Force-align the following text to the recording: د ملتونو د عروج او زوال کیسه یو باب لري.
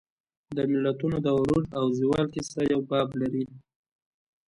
د 0.55 0.57
ملتونو 0.71 1.17
د 1.25 1.27
عروج 1.37 1.65
او 1.77 1.85
زوال 1.99 2.25
کیسه 2.33 2.61
یو 2.73 2.81
باب 2.89 3.07
لري. 3.21 3.45